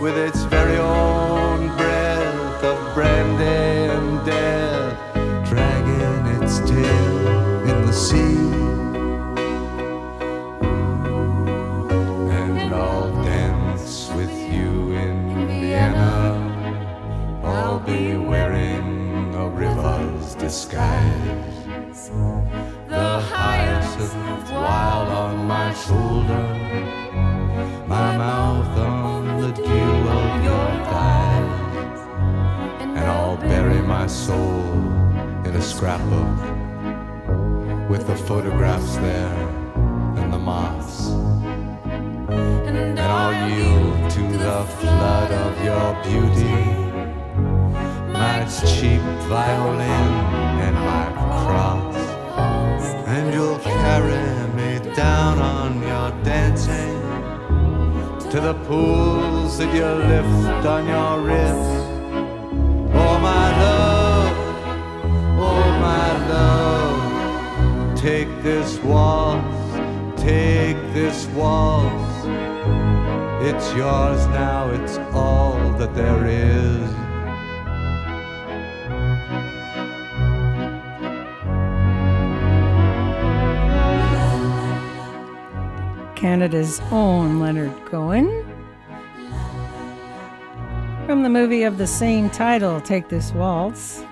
With 0.00 0.16
its 0.16 0.47
soul 34.28 34.60
in 35.46 35.52
a 35.56 35.62
scrapbook 35.62 36.38
with 37.88 38.06
the 38.06 38.14
photographs 38.28 38.96
there 38.96 39.38
and 40.18 40.30
the 40.30 40.38
moths. 40.38 40.98
And 42.68 43.00
I'll 43.00 43.36
yield 43.48 44.10
to 44.16 44.24
the 44.46 44.60
flood 44.80 45.30
of 45.44 45.52
your 45.68 45.88
beauty, 46.08 46.60
my 48.20 48.38
cheap 48.72 49.00
violin 49.32 50.08
and 50.66 50.76
my 50.92 51.06
cross. 51.40 51.96
And 53.14 53.32
you'll 53.32 53.60
carry 53.60 54.28
me 54.58 54.94
down 54.94 55.38
on 55.38 55.80
your 55.90 56.10
dancing 56.22 57.00
to 58.30 58.40
the 58.48 58.56
pools 58.66 59.56
that 59.56 59.70
you 59.74 59.88
lift 60.12 60.66
on 60.66 60.86
your 60.86 61.12
wrist. 61.26 61.77
Take 68.08 68.42
this 68.42 68.78
waltz, 68.78 69.76
take 70.16 70.78
this 70.94 71.26
waltz. 71.36 72.24
It's 73.46 73.74
yours 73.74 74.26
now, 74.28 74.70
it's 74.70 74.96
all 75.12 75.58
that 75.72 75.94
there 75.94 76.26
is. 76.26 76.88
Canada's 86.18 86.80
own 86.90 87.40
Leonard 87.40 87.74
Cohen. 87.84 88.26
From 91.04 91.22
the 91.24 91.28
movie 91.28 91.64
of 91.64 91.76
the 91.76 91.86
same 91.86 92.30
title, 92.30 92.80
Take 92.80 93.10
This 93.10 93.32
Waltz. 93.32 94.02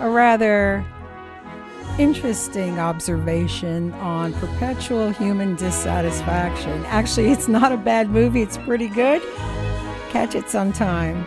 A 0.00 0.10
rather 0.10 0.84
interesting 1.98 2.78
observation 2.78 3.92
on 3.94 4.32
perpetual 4.34 5.10
human 5.10 5.56
dissatisfaction. 5.56 6.84
Actually, 6.86 7.30
it's 7.30 7.48
not 7.48 7.72
a 7.72 7.76
bad 7.76 8.10
movie, 8.10 8.42
it's 8.42 8.58
pretty 8.58 8.88
good. 8.88 9.22
Catch 10.10 10.34
it 10.34 10.48
sometime. 10.48 11.26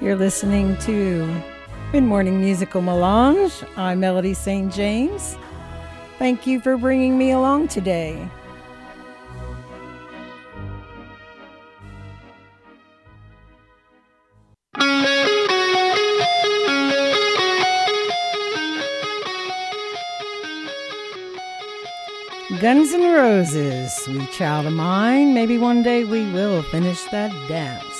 You're 0.00 0.16
listening 0.16 0.76
to 0.78 1.42
Good 1.92 2.02
Morning 2.02 2.40
Musical 2.40 2.82
Melange. 2.82 3.64
I'm 3.76 4.00
Melody 4.00 4.34
Sainte 4.34 4.72
James. 4.72 5.36
Thank 6.18 6.46
you 6.46 6.60
for 6.60 6.76
bringing 6.76 7.16
me 7.16 7.30
along 7.30 7.68
today. 7.68 8.28
Guns 22.64 22.94
N' 22.94 23.12
Roses, 23.12 23.92
Sweet 23.92 24.32
Child 24.32 24.64
of 24.64 24.72
Mine. 24.72 25.34
Maybe 25.34 25.58
one 25.58 25.82
day 25.82 26.04
we 26.04 26.24
will 26.32 26.62
finish 26.62 27.02
that 27.10 27.30
dance. 27.46 27.93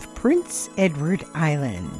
Of 0.00 0.14
Prince 0.14 0.70
Edward 0.78 1.24
Island. 1.34 1.90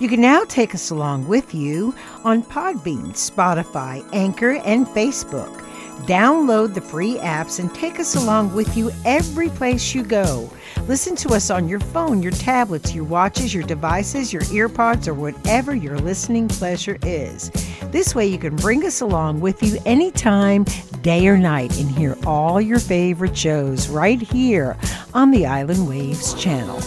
You 0.00 0.08
can 0.08 0.20
now 0.20 0.44
take 0.44 0.74
us 0.74 0.90
along 0.90 1.28
with 1.28 1.54
you 1.54 1.94
on 2.24 2.42
Podbean, 2.42 3.12
Spotify, 3.12 4.04
Anchor, 4.12 4.56
and 4.64 4.86
Facebook. 4.88 5.60
Download 6.06 6.74
the 6.74 6.80
free 6.80 7.14
apps 7.18 7.60
and 7.60 7.72
take 7.72 8.00
us 8.00 8.16
along 8.16 8.52
with 8.54 8.76
you 8.76 8.90
every 9.04 9.48
place 9.50 9.94
you 9.94 10.02
go. 10.02 10.50
Listen 10.88 11.14
to 11.16 11.34
us 11.34 11.50
on 11.50 11.68
your 11.68 11.78
phone, 11.78 12.22
your 12.22 12.32
tablets, 12.32 12.92
your 12.92 13.04
watches, 13.04 13.54
your 13.54 13.62
devices, 13.62 14.32
your 14.32 14.42
earpods, 14.42 15.06
or 15.06 15.14
whatever 15.14 15.74
your 15.74 15.98
listening 15.98 16.48
pleasure 16.48 16.98
is. 17.02 17.50
This 17.92 18.14
way, 18.14 18.26
you 18.26 18.38
can 18.38 18.56
bring 18.56 18.84
us 18.84 19.00
along 19.00 19.40
with 19.40 19.62
you 19.62 19.78
anytime, 19.86 20.64
day 21.02 21.28
or 21.28 21.38
night, 21.38 21.78
and 21.78 21.88
hear 21.88 22.18
all 22.26 22.60
your 22.60 22.80
favorite 22.80 23.36
shows 23.36 23.88
right 23.88 24.20
here 24.20 24.76
on 25.14 25.30
the 25.30 25.46
Island 25.46 25.88
Waves 25.88 26.34
channel. 26.34 26.80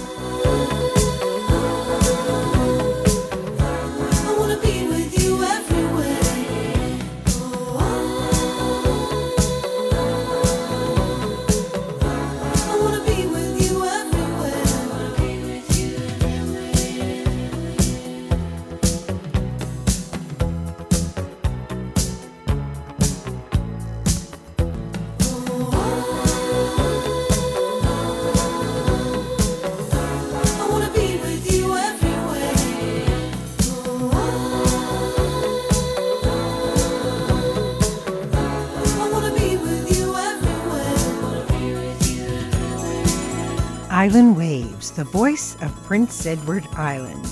The 44.97 45.03
voice 45.03 45.55
of 45.61 45.83
Prince 45.83 46.25
Edward 46.25 46.67
Island. 46.73 47.23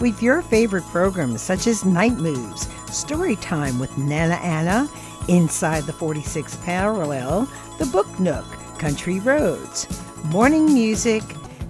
With 0.00 0.22
your 0.22 0.40
favorite 0.40 0.84
programs 0.84 1.42
such 1.42 1.66
as 1.66 1.84
Night 1.84 2.14
Moves, 2.16 2.66
Story 2.90 3.36
Time 3.36 3.78
with 3.78 3.96
Nana 3.98 4.36
Anna, 4.36 4.88
Inside 5.28 5.82
the 5.82 5.92
46th 5.92 6.64
Parallel, 6.64 7.46
The 7.78 7.84
Book 7.84 8.08
Nook, 8.18 8.46
Country 8.78 9.20
Roads, 9.20 9.86
Morning 10.32 10.72
Music, 10.72 11.22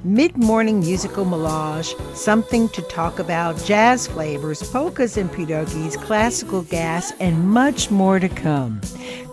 Mid 0.04 0.36
Morning 0.36 0.78
Musical 0.78 1.24
Melange, 1.24 1.96
Something 2.14 2.68
to 2.68 2.82
Talk 2.82 3.18
About, 3.18 3.62
Jazz 3.64 4.06
Flavors, 4.06 4.62
Polkas 4.70 5.16
and 5.16 5.28
Pierogies, 5.30 6.00
Classical 6.00 6.62
Gas, 6.62 7.12
and 7.18 7.50
much 7.50 7.90
more 7.90 8.20
to 8.20 8.28
come. 8.28 8.80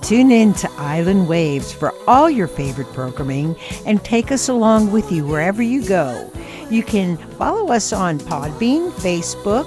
Tune 0.02 0.32
in 0.32 0.54
to 0.54 0.72
Island 0.78 1.28
Waves 1.28 1.74
for 1.74 1.94
all 2.08 2.30
your 2.30 2.48
favorite 2.48 2.92
programming 2.94 3.56
and 3.86 4.04
take 4.04 4.32
us 4.32 4.48
along 4.48 4.92
with 4.92 5.12
you 5.12 5.26
wherever 5.26 5.62
you 5.62 5.86
go. 5.86 6.32
You 6.70 6.84
can 6.84 7.18
follow 7.18 7.72
us 7.72 7.92
on 7.92 8.20
Podbean, 8.20 8.92
Facebook, 8.92 9.66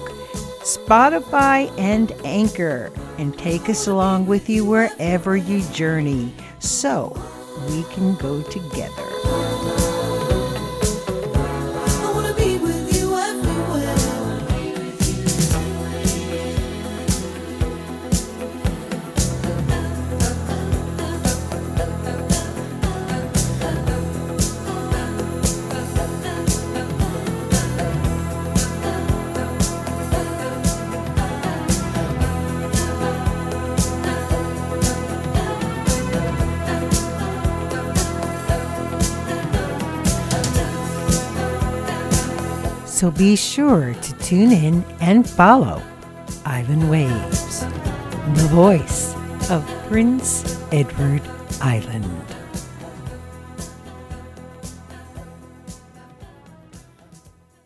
Spotify, 0.60 1.70
and 1.78 2.12
Anchor, 2.24 2.92
and 3.18 3.36
take 3.38 3.68
us 3.68 3.86
along 3.86 4.26
with 4.26 4.48
you 4.48 4.64
wherever 4.64 5.36
you 5.36 5.62
journey 5.72 6.32
so 6.58 7.12
we 7.68 7.82
can 7.94 8.14
go 8.16 8.42
together. 8.42 9.19
So 43.00 43.10
be 43.10 43.34
sure 43.34 43.94
to 43.94 44.18
tune 44.18 44.52
in 44.52 44.84
and 45.00 45.26
follow 45.26 45.82
Island 46.44 46.90
Waves. 46.90 47.60
the 48.34 48.46
voice 48.52 49.14
of 49.50 49.66
Prince 49.88 50.62
Edward 50.70 51.22
Island. 51.62 52.22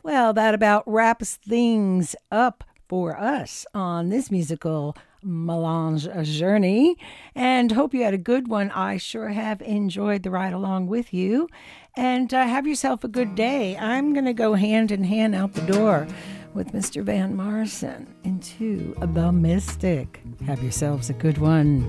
Well, 0.04 0.32
that 0.34 0.54
about 0.54 0.84
wraps 0.86 1.34
things 1.34 2.14
up 2.30 2.62
for 2.88 3.18
us 3.18 3.66
on 3.74 4.10
this 4.10 4.30
musical 4.30 4.96
melange 5.20 6.06
journey 6.22 6.96
and 7.34 7.72
hope 7.72 7.92
you 7.92 8.04
had 8.04 8.14
a 8.14 8.18
good 8.18 8.46
one. 8.46 8.70
I 8.70 8.98
sure 8.98 9.30
have 9.30 9.62
enjoyed 9.62 10.22
the 10.22 10.30
ride 10.30 10.52
along 10.52 10.86
with 10.86 11.12
you 11.12 11.48
and 11.96 12.34
uh, 12.34 12.46
have 12.46 12.66
yourself 12.66 13.04
a 13.04 13.08
good 13.08 13.34
day. 13.34 13.76
I'm 13.76 14.12
going 14.12 14.24
to 14.24 14.32
go 14.32 14.54
hand 14.54 14.90
in 14.90 15.04
hand 15.04 15.34
out 15.34 15.54
the 15.54 15.62
door 15.62 16.06
with 16.52 16.72
Mr. 16.72 17.02
Van 17.02 17.36
Morrison 17.36 18.06
into 18.24 18.94
The 19.00 19.32
Mystic. 19.32 20.20
Have 20.46 20.62
yourselves 20.62 21.10
a 21.10 21.12
good 21.12 21.38
one. 21.38 21.84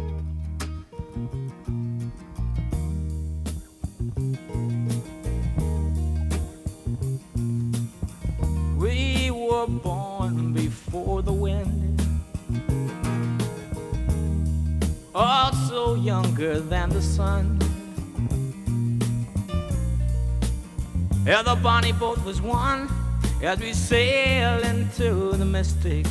We 8.78 9.32
were 9.32 9.68
born 9.68 10.54
before 10.54 11.22
the 11.24 11.34
wind, 11.34 12.02
also 15.14 15.96
younger 15.96 16.60
than 16.60 16.90
the 16.90 17.02
sun. 17.02 17.65
Yeah, 21.26 21.42
the 21.42 21.56
bonnie 21.56 21.92
boat 21.92 22.24
was 22.24 22.42
one 22.42 22.90
as 23.42 23.60
we 23.60 23.74
sail 23.74 24.64
into 24.64 25.32
the 25.32 25.46
mystic. 25.46 26.06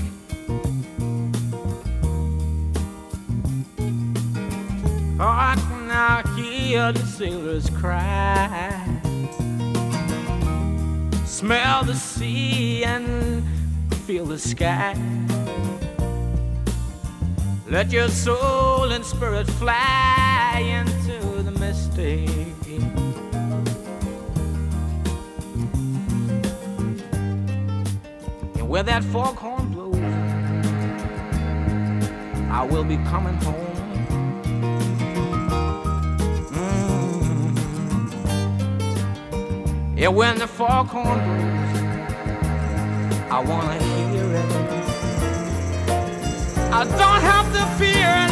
Oh, 5.21 5.35
I 5.49 5.55
can 5.57 5.89
now 5.89 6.23
hear 6.35 6.93
the 6.93 7.07
sailors 7.07 7.71
cry 7.71 8.95
smell 11.45 11.85
the 11.85 11.95
sea 11.95 12.85
and 12.85 13.45
feel 14.07 14.25
the 14.25 14.39
sky. 14.39 14.97
Let 17.69 17.93
your 17.93 18.09
soul 18.09 18.91
and 18.93 19.05
spirit 19.05 19.47
fly 19.61 20.63
into 20.81 21.43
the 21.43 21.51
mystic. 21.51 22.64
Where 28.75 28.83
that 28.83 29.05
foghorn 29.05 29.69
blows, 29.69 29.95
I 32.51 32.67
will 32.69 32.83
be 32.83 32.97
coming 32.97 33.37
home. 33.37 33.77
Mm. 36.51 37.57
Yeah, 39.97 40.09
when 40.09 40.39
the 40.41 40.49
foghorn 40.49 41.07
blows, 41.07 41.77
I 43.31 43.39
wanna 43.47 43.79
hear 43.81 44.35
it. 44.43 44.53
I 46.73 46.83
don't 46.99 47.23
have 47.31 47.53
to 47.53 47.65
fear 47.79 48.24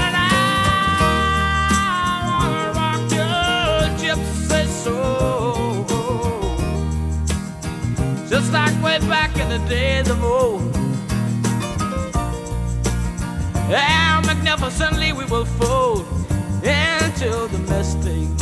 just 8.33 8.51
like 8.51 8.73
way 8.83 8.99
back 9.01 9.37
in 9.37 9.47
the 9.51 9.59
days 9.69 10.09
of 10.09 10.25
old. 10.25 10.63
And 13.71 14.27
magnificently 14.27 15.13
we 15.13 15.27
will 15.27 15.45
fold 15.45 16.07
into 16.63 17.29
the 17.53 17.59
mystic. 17.69 18.42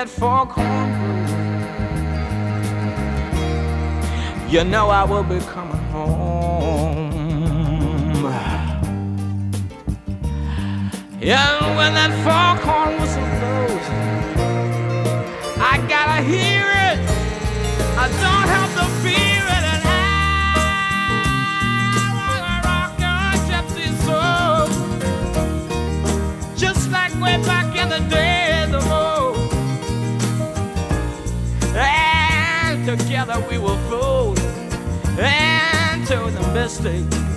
That 0.00 0.08
foghorn 0.08 0.88
blows, 0.96 1.30
you 4.50 4.64
know 4.64 4.88
I 4.88 5.04
will 5.04 5.22
be 5.22 5.38
coming 5.40 5.76
home. 5.92 7.10
Yeah, 11.20 11.76
when 11.76 11.92
that 11.92 12.12
foghorn 12.24 12.98
whistle 12.98 13.28
blows, 13.36 13.86
I 15.60 15.76
gotta 15.86 16.22
hear 16.22 16.64
it. 16.88 16.98
I 18.02 18.08
don't 18.24 18.48
have 18.56 18.72
to 18.78 18.84
fear 19.02 19.44
it, 19.56 19.64
and 19.74 19.82
I 19.84 19.98
wanna 22.16 22.56
rock 22.70 22.92
your 23.04 23.24
gypsy 23.50 23.88
soul, 24.06 24.64
just 26.56 26.84
like 26.90 27.12
way 27.20 27.36
back 27.44 27.68
in 27.76 27.88
the 27.90 28.00
days 28.08 28.29
together 32.96 33.38
we 33.48 33.56
will 33.56 33.78
fold 33.88 34.38
into 35.18 36.16
the 36.30 36.50
mystic. 36.52 37.29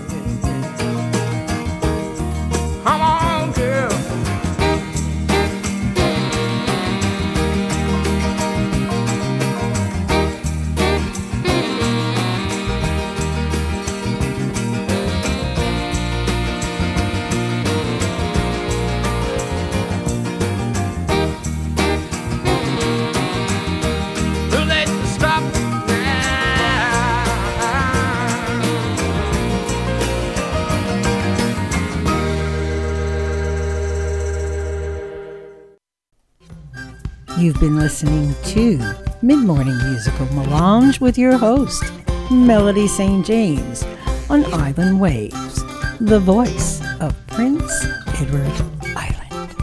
You've 37.44 37.60
been 37.60 37.76
listening 37.76 38.34
to 38.54 38.80
Mid 39.22 39.40
Morning 39.40 39.78
Musical 39.90 40.26
Melange 40.28 41.02
with 41.02 41.18
your 41.18 41.38
host, 41.38 41.84
Melody 42.32 42.88
Sainte 42.88 43.26
James, 43.26 43.84
on 44.30 44.46
Island 44.54 45.02
Waves, 45.02 45.62
the 46.00 46.22
voice 46.22 46.82
of 47.02 47.14
Prince 47.28 47.70
Edward 48.16 48.50
Island. 48.96 49.56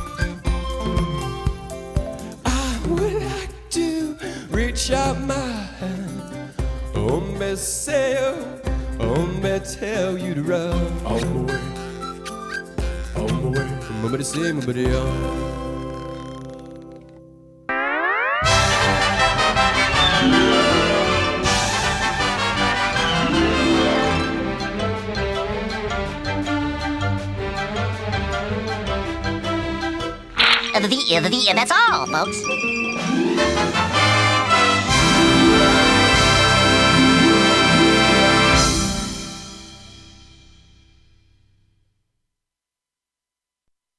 I 2.44 2.82
would 2.86 3.23
like 3.23 3.70
to 3.70 4.15
reach 4.51 4.90
out 4.90 5.19
my 5.23 5.35
hand. 5.35 6.52
Oh, 6.94 7.23
me 7.23 7.57
say, 7.57 8.19
oh, 8.19 8.61
oh, 9.01 9.27
me 9.27 9.59
tell 9.61 10.19
you 10.19 10.35
to 10.35 10.43
run. 10.43 10.74
On 11.07 11.47
my 11.47 11.55
way, 11.55 11.62
on 13.16 13.43
my 13.43 13.59
way. 13.59 13.81
Mama 14.02 14.23
say, 14.23 14.52
mama 14.52 14.74
oh. 14.77 15.60
The, 31.31 31.36
the, 31.36 31.55
that's 31.55 31.70
all, 31.70 32.07
folks. 32.07 32.69